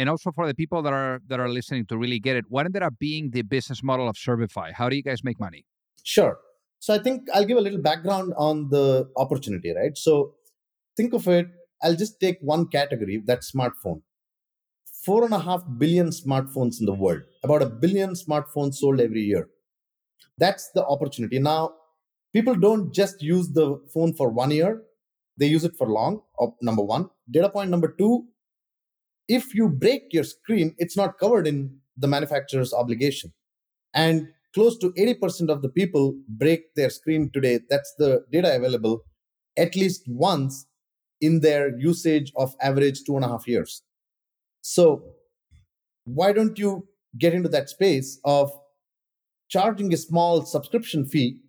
[0.00, 2.66] and also for the people that are that are listening to really get it what
[2.66, 4.70] ended up being the business model of servify?
[4.80, 5.64] How do you guys make money?
[6.04, 6.38] Sure.
[6.78, 9.98] So i think i'll give a little background on the opportunity right?
[10.06, 10.34] So
[10.96, 11.48] think of it
[11.82, 14.02] I'll just take one category that's smartphone.
[15.08, 19.22] Four and a half billion smartphones in the world, about a billion smartphones sold every
[19.22, 19.48] year.
[20.36, 21.38] That's the opportunity.
[21.38, 21.72] Now,
[22.34, 24.82] people don't just use the phone for one year,
[25.38, 26.20] they use it for long.
[26.60, 27.08] Number one.
[27.30, 28.26] Data point number two
[29.28, 33.32] if you break your screen, it's not covered in the manufacturer's obligation.
[33.94, 37.60] And close to 80% of the people break their screen today.
[37.70, 39.04] That's the data available
[39.56, 40.66] at least once
[41.22, 43.82] in their usage of average two and a half years.
[44.68, 45.02] So,
[46.04, 48.52] why don't you get into that space of
[49.48, 51.40] charging a small subscription fee?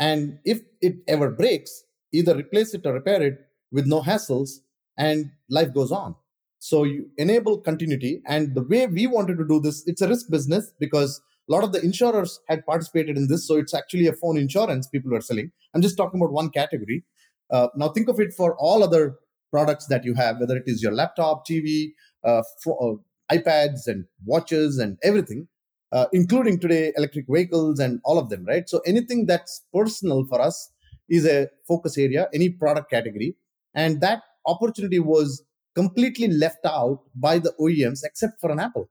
[0.00, 3.38] And if it ever breaks, either replace it or repair it
[3.70, 4.50] with no hassles,
[4.98, 6.16] and life goes on.
[6.58, 8.20] So, you enable continuity.
[8.26, 11.62] And the way we wanted to do this, it's a risk business because a lot
[11.62, 13.46] of the insurers had participated in this.
[13.46, 15.52] So, it's actually a phone insurance people were selling.
[15.72, 17.04] I'm just talking about one category.
[17.48, 19.18] Uh, now think of it for all other
[19.52, 21.92] products that you have, whether it is your laptop, TV,
[22.26, 25.48] uh, for, uh, iPads, and watches, and everything,
[25.92, 28.68] uh, including today electric vehicles and all of them, right?
[28.68, 30.70] So anything that's personal for us
[31.08, 33.36] is a focus area, any product category,
[33.74, 35.42] and that opportunity was
[35.74, 38.88] completely left out by the OEMs except for an Apple.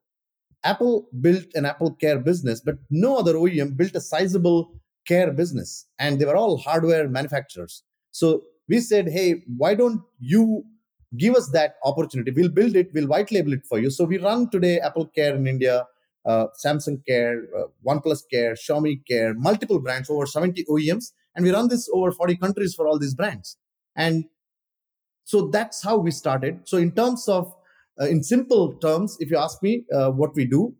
[0.63, 4.71] Apple built an Apple Care business, but no other OEM built a sizable
[5.07, 7.83] care business, and they were all hardware manufacturers.
[8.11, 10.63] So we said, hey, why don't you
[11.17, 12.31] give us that opportunity?
[12.31, 13.89] We'll build it, we'll white label it for you.
[13.89, 15.85] So we run today Apple Care in India,
[16.25, 21.11] uh, Samsung Care, uh, OnePlus Care, Xiaomi Care, multiple brands, over 70 OEMs.
[21.35, 23.57] And we run this over 40 countries for all these brands.
[23.95, 24.25] And
[25.25, 26.61] so that's how we started.
[26.65, 27.53] So, in terms of,
[27.99, 30.75] uh, in simple terms, if you ask me uh, what we do,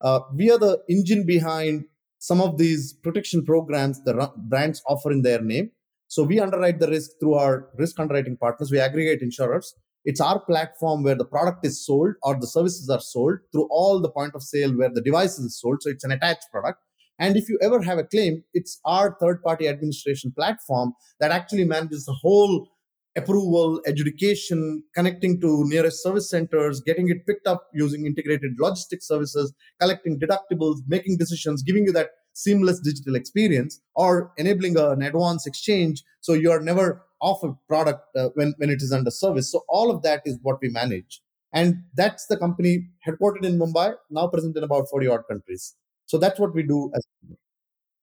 [0.00, 1.84] uh, we are the engine behind
[2.18, 5.70] some of these protection programs the brands offer in their name.
[6.14, 8.70] So we underwrite the risk through our risk underwriting partners.
[8.70, 9.74] We aggregate insurers.
[10.04, 14.00] It's our platform where the product is sold or the services are sold through all
[14.00, 15.82] the point of sale where the device is sold.
[15.82, 16.78] So it's an attached product.
[17.18, 21.64] And if you ever have a claim, it's our third party administration platform that actually
[21.64, 22.68] manages the whole
[23.16, 29.52] approval, adjudication, connecting to nearest service centers, getting it picked up using integrated logistics services,
[29.80, 36.02] collecting deductibles, making decisions, giving you that seamless digital experience or enabling an advanced exchange
[36.20, 39.50] so you are never off a product uh, when, when it is under service.
[39.50, 41.22] So all of that is what we manage.
[41.52, 45.74] And that's the company headquartered in Mumbai, now present in about 40 odd countries.
[46.06, 46.90] So that's what we do.
[46.94, 47.02] As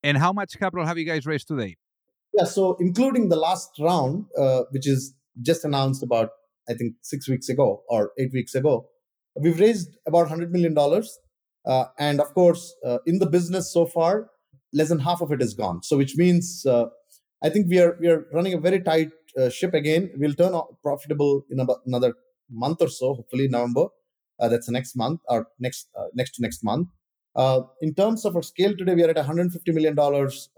[0.04, 1.76] and how much capital have you guys raised today?
[2.34, 6.30] Yeah, so including the last round, uh, which is just announced about,
[6.70, 8.88] I think, six weeks ago or eight weeks ago,
[9.40, 10.74] we've raised about $100 million.
[11.66, 14.30] Uh, and of course, uh, in the business so far,
[14.74, 15.84] less than half of it is gone.
[15.84, 16.86] So, which means uh,
[17.44, 20.12] I think we are we are running a very tight uh, ship again.
[20.18, 22.14] We'll turn profitable in about another
[22.50, 23.88] month or so, hopefully November.
[24.40, 26.88] Uh, that's the next month or next uh, next to next month.
[27.86, 30.50] in terms of our scale today, we are at 150 million dollars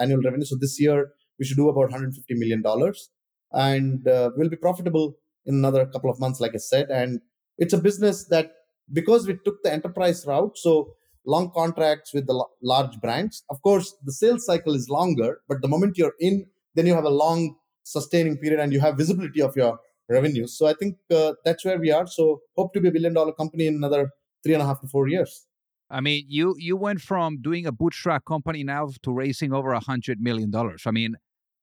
[0.00, 0.44] annual revenue.
[0.44, 3.10] So this year we should do about 150 million dollars,
[3.52, 4.00] and
[4.36, 6.88] we'll be profitable in another couple of months, like I said.
[6.90, 7.20] And
[7.58, 8.52] it's a business that
[8.92, 10.94] because we took the enterprise route, so
[11.26, 13.44] long contracts with the large brands.
[13.50, 17.04] Of course, the sales cycle is longer, but the moment you're in, then you have
[17.04, 20.56] a long sustaining period and you have visibility of your revenues.
[20.56, 22.06] So I think uh, that's where we are.
[22.06, 24.10] So hope to be a billion dollar company in another
[24.42, 25.46] three and a half to four years.
[25.90, 29.80] I mean, you you went from doing a bootstrap company now to raising over a
[29.80, 30.84] hundred million dollars.
[30.86, 31.16] I mean,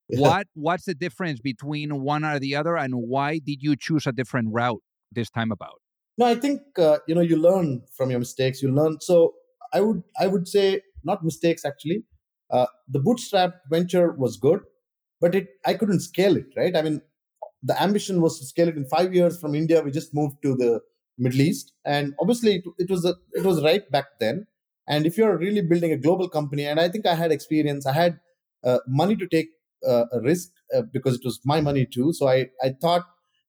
[0.09, 4.11] what what's the difference between one or the other, and why did you choose a
[4.11, 5.81] different route this time about?
[6.17, 8.61] No, I think uh, you know you learn from your mistakes.
[8.61, 8.99] You learn.
[9.01, 9.35] So
[9.73, 12.03] I would I would say not mistakes actually.
[12.49, 14.61] Uh, the bootstrap venture was good,
[15.21, 16.47] but it I couldn't scale it.
[16.55, 16.75] Right.
[16.75, 17.01] I mean,
[17.63, 19.81] the ambition was to scale it in five years from India.
[19.81, 20.81] We just moved to the
[21.17, 24.47] Middle East, and obviously it, it was a, it was right back then.
[24.87, 27.91] And if you're really building a global company, and I think I had experience, I
[27.93, 28.19] had
[28.63, 29.49] uh, money to take
[29.85, 32.13] uh, a risk uh, because it was my money too.
[32.13, 33.05] So I I thought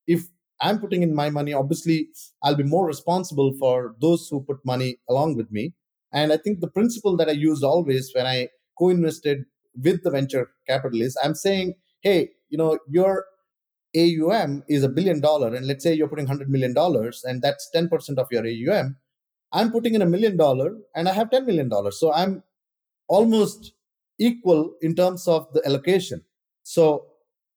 [0.07, 0.27] if
[0.61, 2.09] I'm putting in my money, obviously
[2.43, 5.75] I'll be more responsible for those who put money along with me.
[6.13, 9.45] And I think the principle that I used always when I co-invested
[9.83, 13.27] with the venture capitalists, I'm saying, hey, you know, your
[13.97, 17.71] AUM is a billion dollar, and let's say you're putting hundred million dollars, and that's
[17.71, 18.97] ten percent of your AUM.
[19.53, 22.43] I'm putting in a million dollar, and I have ten million dollars, so I'm
[23.09, 23.73] almost
[24.19, 26.25] equal in terms of the allocation.
[26.65, 27.07] So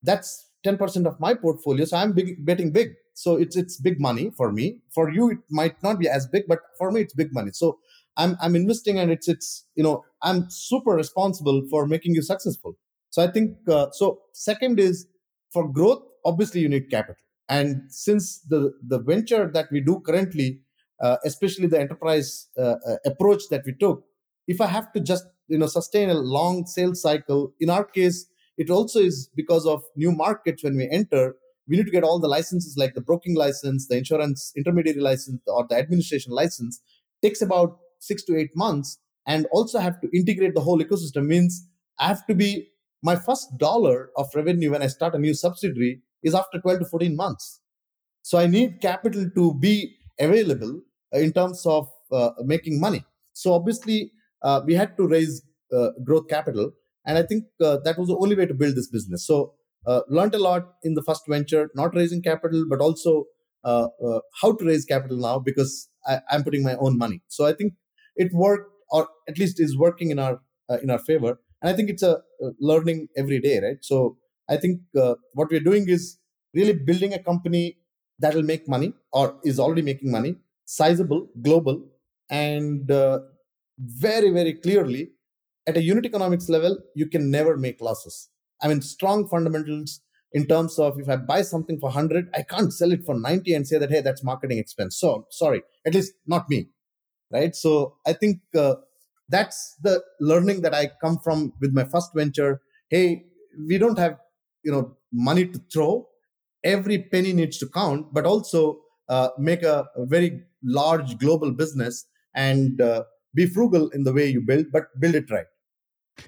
[0.04, 1.86] that's ten percent of my portfolio.
[1.86, 2.90] So I'm big, betting big.
[3.14, 4.80] So it's it's big money for me.
[4.94, 7.52] For you, it might not be as big, but for me, it's big money.
[7.54, 7.80] So
[8.18, 12.78] I'm I'm investing, and it's it's you know I'm super responsible for making you successful.
[13.10, 14.22] So I think uh, so.
[14.34, 15.08] Second is
[15.52, 17.16] for growth obviously you need capital.
[17.50, 20.62] And since the, the venture that we do currently,
[21.02, 24.04] uh, especially the enterprise uh, uh, approach that we took,
[24.48, 28.28] if I have to just you know sustain a long sales cycle, in our case,
[28.58, 31.36] it also is because of new markets when we enter.
[31.68, 35.42] We need to get all the licenses like the broking license, the insurance intermediary license,
[35.48, 36.82] or the administration license.
[37.22, 41.28] Takes about six to eight months, and also have to integrate the whole ecosystem.
[41.28, 41.68] Means
[42.00, 42.72] I have to be
[43.04, 46.86] my first dollar of revenue when I start a new subsidiary is after 12 to
[46.86, 47.62] 14 months.
[48.22, 50.82] So I need capital to be available
[51.14, 53.04] uh, in terms of uh, making money.
[53.34, 54.12] So obviously,
[54.44, 55.42] uh, we had to raise
[55.76, 56.72] uh, growth capital,
[57.06, 59.26] and I think uh, that was the only way to build this business.
[59.26, 59.54] So
[59.86, 63.26] uh, learned a lot in the first venture, not raising capital, but also
[63.64, 67.22] how to raise capital now because I, am putting my own money.
[67.28, 67.74] So I think
[68.16, 70.40] it worked, or at least is working in our
[70.82, 71.40] in our favor.
[71.62, 72.22] And I think it's a
[72.60, 73.78] learning every day, right?
[73.82, 74.18] So
[74.50, 76.18] I think uh, what we're doing is
[76.54, 77.78] really building a company
[78.20, 80.36] that will make money or is already making money,
[80.66, 81.82] sizable, global,
[82.30, 83.20] and uh,
[83.80, 85.12] very, very clearly
[85.68, 88.30] at a unit economics level, you can never make losses.
[88.62, 90.02] I mean, strong fundamentals
[90.34, 93.54] in terms of if I buy something for 100, I can't sell it for 90
[93.54, 94.98] and say that, hey, that's marketing expense.
[94.98, 96.70] So, sorry, at least not me.
[97.32, 97.56] Right.
[97.56, 98.76] So, I think uh,
[99.30, 102.62] that's the learning that I come from with my first venture.
[102.90, 103.26] Hey,
[103.68, 104.18] we don't have
[104.64, 106.08] you know money to throw
[106.64, 112.06] every penny needs to count but also uh, make a, a, very large global business
[112.36, 115.51] and uh, be frugal in the way you build but build it right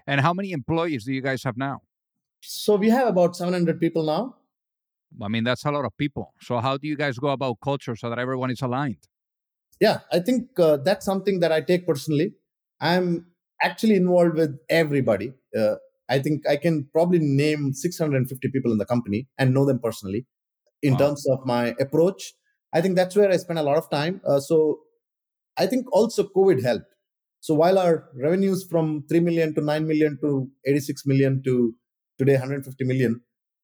[0.08, 1.82] and how many employees do you guys have now
[2.41, 4.36] so we have about 700 people now
[5.21, 7.95] i mean that's a lot of people so how do you guys go about culture
[7.95, 9.08] so that everyone is aligned
[9.79, 12.34] yeah i think uh, that's something that i take personally
[12.82, 13.25] i'm
[13.62, 15.75] actually involved with everybody uh,
[16.10, 20.25] I think I can probably name 650 people in the company and know them personally.
[20.82, 20.99] In wow.
[20.99, 22.34] terms of my approach,
[22.73, 24.21] I think that's where I spend a lot of time.
[24.27, 24.79] Uh, so
[25.58, 26.92] I think also COVID helped.
[27.43, 31.75] So while our revenues from 3 million to 9 million to 86 million to
[32.17, 33.19] today 150 million,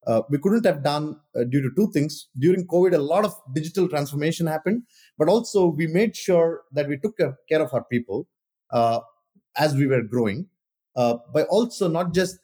[0.06, 2.28] uh, we couldn't have done uh, due to two things.
[2.38, 4.84] During COVID, a lot of digital transformation happened,
[5.18, 8.28] but also we made sure that we took care of our people
[8.72, 9.00] uh,
[9.56, 10.48] as we were growing
[10.98, 12.38] uh, by also not just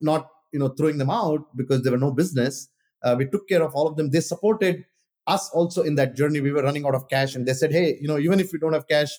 [0.00, 2.70] not you know throwing them out because there were no business.
[3.02, 4.08] Uh, we took care of all of them.
[4.08, 4.86] They supported
[5.26, 6.40] us also in that journey.
[6.40, 8.58] We were running out of cash, and they said, "Hey, you know, even if we
[8.58, 9.10] don't have cash,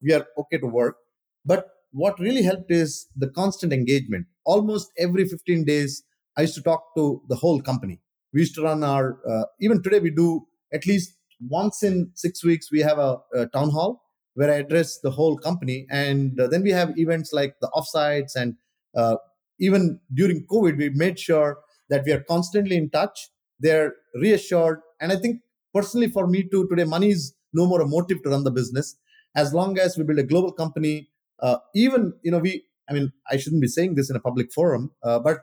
[0.00, 0.96] we are okay to work."
[1.44, 4.26] But what really helped is the constant engagement.
[4.44, 6.02] Almost every 15 days,
[6.36, 8.00] I used to talk to the whole company.
[8.32, 12.44] We used to run our uh, even today we do at least once in six
[12.44, 14.02] weeks we have a, a town hall
[14.38, 15.84] where I address the whole company.
[15.90, 18.36] And uh, then we have events like the offsites.
[18.36, 18.54] And
[18.96, 19.16] uh,
[19.58, 21.58] even during COVID, we made sure
[21.88, 23.30] that we are constantly in touch.
[23.58, 24.78] They're reassured.
[25.00, 25.40] And I think
[25.74, 28.96] personally for me too, today, money is no more a motive to run the business.
[29.34, 31.08] As long as we build a global company,
[31.40, 34.52] uh, even, you know, we, I mean, I shouldn't be saying this in a public
[34.52, 35.42] forum, uh, but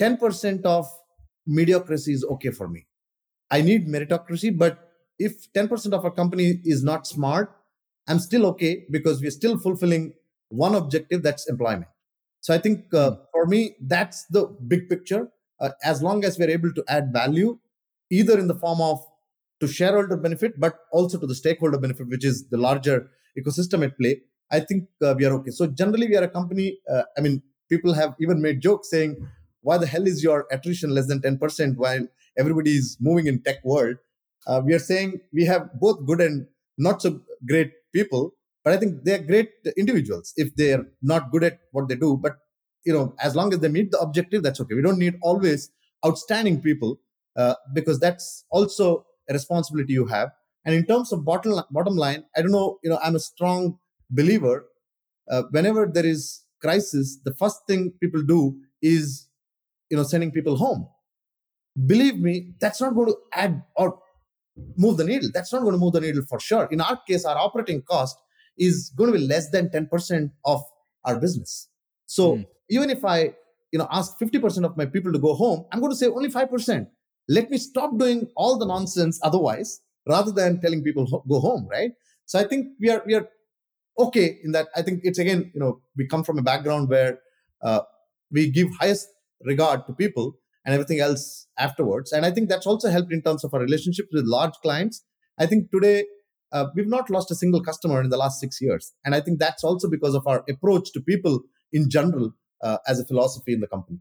[0.00, 0.86] 10% of
[1.46, 2.86] mediocrity is okay for me.
[3.50, 4.78] I need meritocracy, but
[5.18, 7.54] if 10% of our company is not smart,
[8.08, 10.14] I'm still okay because we're still fulfilling
[10.48, 11.88] one objective that's employment.
[12.40, 13.16] So I think uh, hmm.
[13.32, 15.28] for me, that's the big picture.
[15.60, 17.58] Uh, as long as we're able to add value,
[18.10, 19.04] either in the form of
[19.60, 23.96] to shareholder benefit, but also to the stakeholder benefit, which is the larger ecosystem at
[23.96, 24.20] play,
[24.50, 25.50] I think uh, we are okay.
[25.50, 26.78] So generally, we are a company.
[26.90, 29.16] Uh, I mean, people have even made jokes saying,
[29.62, 32.06] "Why the hell is your attrition less than ten percent while
[32.38, 33.96] everybody is moving in tech world?"
[34.46, 36.46] Uh, we are saying we have both good and
[36.78, 38.34] not so great people,
[38.64, 42.16] but I think they're great individuals if they're not good at what they do.
[42.16, 42.36] But
[42.84, 44.74] you know, as long as they meet the objective, that's okay.
[44.74, 45.70] We don't need always
[46.06, 47.00] outstanding people
[47.36, 50.30] uh, because that's also a responsibility you have.
[50.64, 52.78] And in terms of bottom bottom line, I don't know.
[52.82, 53.78] You know, I'm a strong
[54.10, 54.66] believer.
[55.30, 59.28] Uh, whenever there is crisis, the first thing people do is,
[59.90, 60.88] you know, sending people home.
[61.86, 63.98] Believe me, that's not going to add or
[64.76, 65.30] move the needle.
[65.32, 66.66] That's not going to move the needle for sure.
[66.70, 68.16] In our case, our operating cost
[68.56, 70.62] is going to be less than 10% of
[71.04, 71.68] our business.
[72.06, 72.46] So mm.
[72.70, 73.34] even if I,
[73.72, 76.30] you know, ask 50% of my people to go home, I'm going to say only
[76.30, 76.86] 5%.
[77.28, 81.90] Let me stop doing all the nonsense otherwise, rather than telling people go home, right?
[82.24, 83.28] So I think we are we are
[83.98, 84.68] okay in that.
[84.74, 87.20] I think it's again, you know, we come from a background where
[87.62, 87.80] uh,
[88.30, 89.08] we give highest
[89.44, 92.12] regard to people and everything else afterwards.
[92.12, 95.04] And I think that's also helped in terms of our relationships with large clients.
[95.38, 96.04] I think today
[96.52, 98.92] uh, we've not lost a single customer in the last six years.
[99.04, 101.40] And I think that's also because of our approach to people
[101.72, 102.32] in general
[102.62, 103.98] uh, as a philosophy in the company.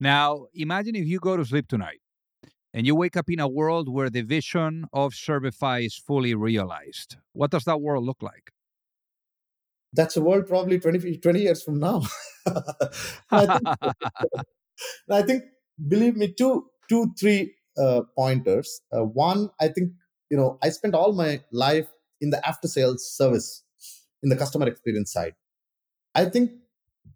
[0.00, 2.00] Now, imagine if you go to sleep tonight
[2.74, 7.16] and you wake up in a world where the vision of Servify is fully realized.
[7.32, 8.50] What does that world look like?
[9.92, 12.02] That's a world probably 20, 20 years from now.
[13.30, 13.68] I, think,
[15.10, 15.44] I think
[15.88, 18.80] believe me, two, two, three uh, pointers.
[18.92, 19.92] Uh, one, I think
[20.30, 21.88] you know I spent all my life
[22.20, 23.64] in the after sales service,
[24.22, 25.34] in the customer experience side.
[26.14, 26.52] I think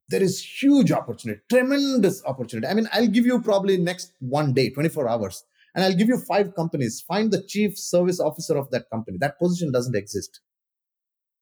[0.09, 2.67] there is huge opportunity, tremendous opportunity.
[2.67, 6.19] I mean, I'll give you probably next one day, 24 hours, and I'll give you
[6.19, 7.03] five companies.
[7.07, 9.19] Find the chief service officer of that company.
[9.21, 10.41] That position doesn't exist.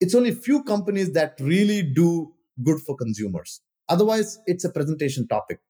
[0.05, 2.09] It's only few companies that really do
[2.63, 3.61] good for consumers.
[3.89, 5.61] Otherwise, it's a presentation topic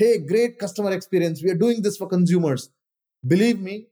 [0.00, 1.42] hey, great customer experience.
[1.44, 2.70] We are doing this for consumers.
[3.26, 3.88] Believe me,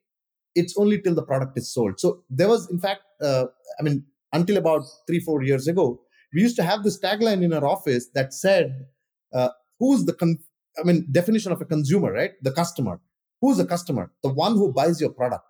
[0.54, 2.00] it's only till the product is sold.
[2.00, 3.44] So there was, in fact, uh,
[3.78, 6.00] I mean, until about three, four years ago,
[6.32, 8.86] we used to have this tagline in our office that said,
[9.34, 10.38] uh, who's the, con-
[10.80, 12.32] I mean, definition of a consumer, right?
[12.40, 13.00] The customer.
[13.42, 14.10] Who's a customer?
[14.22, 15.44] The one who buys your product.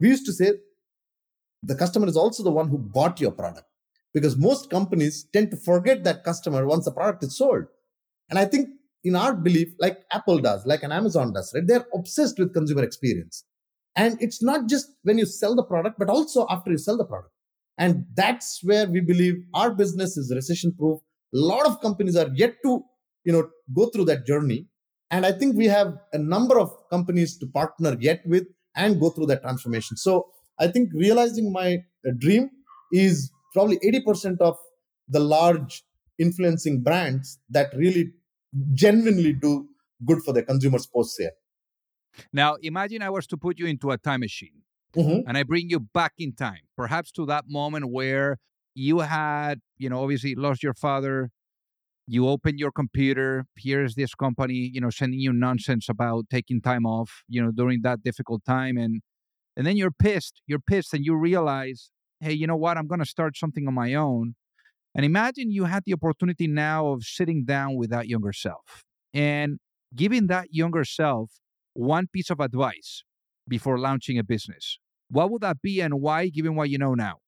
[0.00, 0.52] We used to say
[1.62, 3.66] the customer is also the one who bought your product
[4.14, 7.64] because most companies tend to forget that customer once the product is sold.
[8.30, 8.68] And I think
[9.04, 11.66] in our belief, like Apple does, like an Amazon does, right?
[11.66, 13.44] They're obsessed with consumer experience.
[13.94, 17.04] And it's not just when you sell the product, but also after you sell the
[17.04, 17.32] product.
[17.78, 21.00] And that's where we believe our business is recession proof.
[21.34, 22.82] A lot of companies are yet to,
[23.24, 24.66] you know, go through that journey.
[25.10, 28.44] And I think we have a number of companies to partner yet with
[28.74, 29.96] and go through that transformation.
[29.96, 30.28] So
[30.58, 32.50] I think realizing my uh, dream
[32.92, 34.56] is probably 80% of
[35.08, 35.82] the large
[36.18, 38.12] influencing brands that really
[38.74, 39.68] genuinely do
[40.04, 41.30] good for their consumers post sale.
[42.32, 44.62] Now, imagine I was to put you into a time machine
[44.94, 45.28] mm-hmm.
[45.28, 48.38] and I bring you back in time, perhaps to that moment where
[48.74, 51.30] you had, you know, obviously lost your father.
[52.06, 53.46] You open your computer.
[53.56, 57.80] Here's this company, you know, sending you nonsense about taking time off, you know, during
[57.82, 59.02] that difficult time, and
[59.56, 60.42] and then you're pissed.
[60.46, 61.90] You're pissed, and you realize,
[62.20, 62.76] hey, you know what?
[62.76, 64.34] I'm going to start something on my own.
[64.94, 68.82] And imagine you had the opportunity now of sitting down with that younger self
[69.12, 69.58] and
[69.94, 71.32] giving that younger self
[71.74, 73.02] one piece of advice
[73.46, 74.78] before launching a business.
[75.10, 77.18] What would that be and why, given what you know now?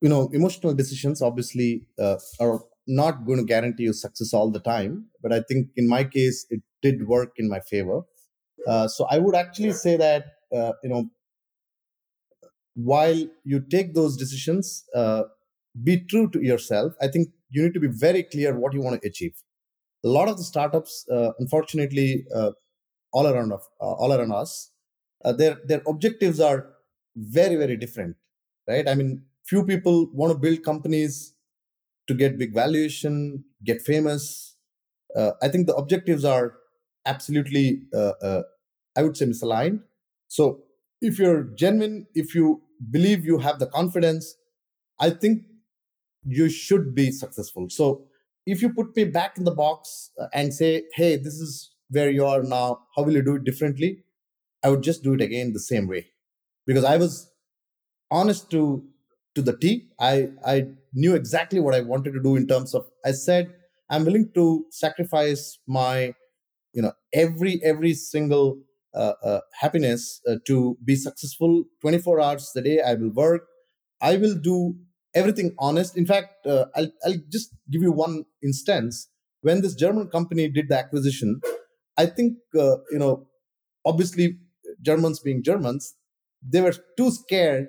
[0.00, 4.60] You know, emotional decisions obviously uh, are not going to guarantee you success all the
[4.60, 5.06] time.
[5.22, 8.02] But I think in my case, it did work in my favor.
[8.66, 11.10] Uh, so I would actually say that, uh, you know,
[12.74, 15.24] while you take those decisions, uh,
[15.82, 16.94] be true to yourself.
[17.00, 19.34] I think you need to be very clear what you want to achieve.
[20.04, 22.52] A lot of the startups, uh, unfortunately, uh,
[23.12, 24.70] all around of, uh, all around us,
[25.24, 26.74] uh, their their objectives are
[27.16, 28.16] very very different,
[28.68, 28.88] right?
[28.88, 31.34] I mean, few people want to build companies
[32.08, 34.56] to get big valuation, get famous.
[35.16, 36.56] Uh, I think the objectives are
[37.06, 39.82] absolutely, I would say, misaligned.
[40.28, 40.63] So,
[41.04, 44.36] if you're genuine, if you believe you have the confidence,
[45.00, 45.42] I think
[46.26, 47.68] you should be successful.
[47.68, 48.06] So
[48.46, 52.10] if you put me back in the box uh, and say, hey, this is where
[52.10, 54.04] you are now, how will you do it differently?
[54.62, 56.06] I would just do it again the same way
[56.66, 57.30] because I was
[58.10, 58.84] honest to
[59.34, 59.88] to the T.
[60.00, 62.86] I I knew exactly what I wanted to do in terms of.
[63.04, 63.52] I said
[63.90, 66.14] I'm willing to sacrifice my,
[66.72, 68.58] you know, every every single
[69.60, 71.64] happiness uh, to be successful.
[71.80, 73.46] 24 hours a day, I will work.
[74.00, 74.76] I will do
[75.14, 75.96] everything honest.
[75.96, 79.08] In fact, uh, I'll I'll just give you one instance.
[79.42, 81.40] When this German company did the acquisition,
[81.96, 83.28] I think uh, you know,
[83.84, 84.38] obviously,
[84.82, 85.94] Germans being Germans,
[86.42, 87.68] they were too scared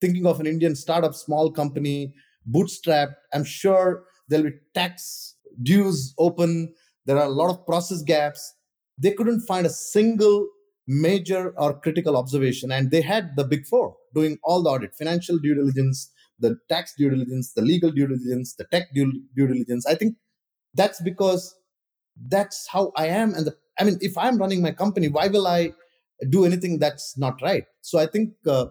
[0.00, 2.12] thinking of an Indian startup, small company,
[2.50, 3.14] bootstrapped.
[3.32, 6.74] I'm sure there'll be tax dues open.
[7.06, 8.54] There are a lot of process gaps.
[8.98, 10.46] They couldn't find a single
[10.86, 12.72] major or critical observation.
[12.72, 16.94] And they had the big four doing all the audit financial due diligence, the tax
[16.96, 19.86] due diligence, the legal due diligence, the tech due, due diligence.
[19.86, 20.16] I think
[20.74, 21.54] that's because
[22.28, 23.34] that's how I am.
[23.34, 25.72] And the, I mean, if I'm running my company, why will I
[26.28, 27.64] do anything that's not right?
[27.80, 28.66] So I think uh,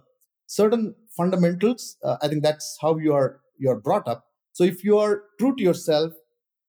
[0.47, 4.25] certain fundamentals, uh, I think that's how you are you are brought up.
[4.53, 6.13] So if you are true to yourself,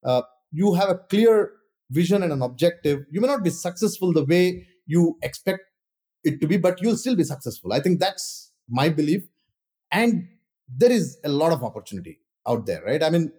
[0.05, 0.23] uh,
[0.53, 1.53] you have a clear
[1.93, 3.05] vision and an objective.
[3.11, 5.61] You may not be successful the way you expect
[6.25, 7.73] it to be, but you'll still be successful.
[7.73, 9.23] I think that's my belief.
[9.91, 10.29] And
[10.69, 12.19] there is a lot of opportunity
[12.49, 13.03] out there, right?
[13.03, 13.31] I mean,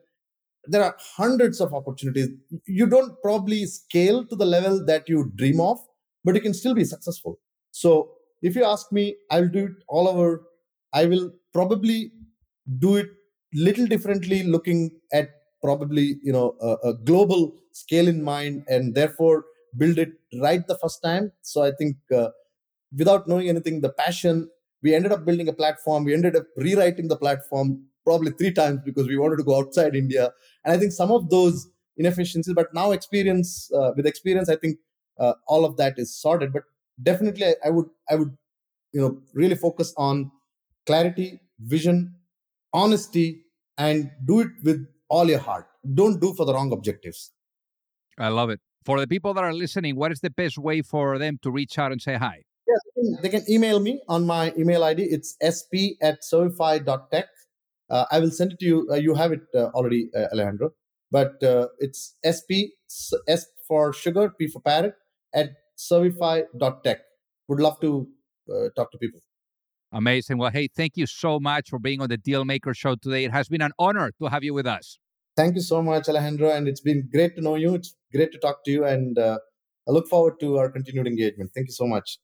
[0.66, 2.30] there are hundreds of opportunities.
[2.68, 5.80] You don't probably scale to the level that you dream of,
[6.24, 7.40] but you can still be successful.
[7.72, 10.44] So if you ask me, I'll do it all over.
[10.94, 12.12] I will probably
[12.80, 13.08] do it
[13.54, 15.30] little differently, looking at
[15.64, 19.46] probably you know a, a global scale in mind, and therefore
[19.78, 20.12] build it
[20.42, 21.32] right the first time.
[21.42, 22.30] So I think uh,
[22.96, 24.50] without knowing anything, the passion,
[24.82, 26.04] we ended up building a platform.
[26.04, 29.96] We ended up rewriting the platform probably three times because we wanted to go outside
[29.96, 30.32] India.
[30.66, 34.78] And I think some of those inefficiencies, but now experience uh, with experience, I think
[35.20, 36.52] uh, all of that is sorted.
[36.52, 36.64] But
[37.02, 38.38] definitely, I, I would I would
[38.92, 40.32] you know really focus on
[40.86, 42.16] clarity, vision,
[42.74, 43.46] honesty,
[43.78, 45.68] and do it with all your heart.
[45.94, 47.32] Don't do for the wrong objectives.
[48.18, 48.60] I love it.
[48.86, 51.80] For the people that are listening, what is the best way for them to reach
[51.80, 52.44] out and say hi?
[52.68, 55.04] Yeah, they can email me on my email ID.
[55.04, 57.26] It's sp at servify.tech.
[57.90, 58.88] Uh, I will send it to you.
[58.92, 60.72] Uh, you have it uh, already, uh, Alejandro.
[61.12, 62.74] But uh, it's sp,
[63.28, 64.96] S for sugar, P for parrot,
[65.34, 67.00] at servify.tech.
[67.48, 68.08] Would love to
[68.50, 69.20] uh, talk to people.
[69.94, 70.40] Amazing.
[70.40, 73.26] Well, hey, thank you so much for being on the Dealmaker Show today.
[73.26, 74.98] It has been an honor to have you with us.
[75.38, 76.50] Thank you so much, Alejandro.
[76.50, 77.76] And it's been great to know you.
[77.76, 78.86] It's great to talk to you.
[78.86, 79.38] And uh,
[79.88, 81.52] I look forward to our continued engagement.
[81.54, 82.18] Thank you so much.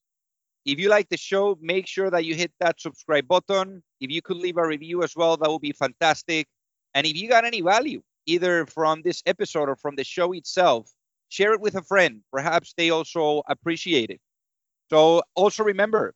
[0.66, 3.84] If you like the show, make sure that you hit that subscribe button.
[4.02, 6.48] If you could leave a review as well, that would be fantastic.
[6.96, 10.90] And if you got any value, either from this episode or from the show itself,
[11.30, 12.22] share it with a friend.
[12.32, 14.20] Perhaps they also appreciate it.
[14.90, 16.16] So also remember